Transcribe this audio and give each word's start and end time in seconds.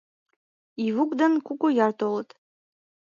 Ивук 0.85 1.11
ден 1.19 1.33
Кугуяр 1.45 1.91
толыт. 1.99 2.29